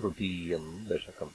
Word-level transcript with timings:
तृतीयम् 0.00 0.86
दशकम्। 0.86 1.30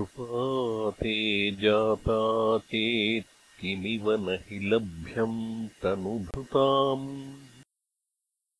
कृपाते 0.02 1.50
जाता 1.50 2.58
चेत् 2.58 3.60
किमिव 3.60 4.12
न 4.12 4.44
हि 4.48 4.58
लभ्यम् 4.58 5.68
तनुभृताम्। 5.82 7.34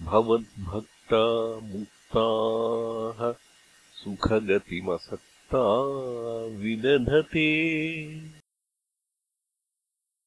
भवद्भक्ता 0.00 1.60
सुखगतिमसक्ता 3.94 6.44
विदधते। 6.44 7.72